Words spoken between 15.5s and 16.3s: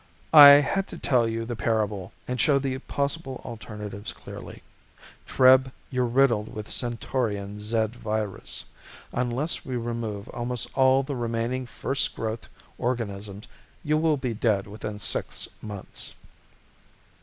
months."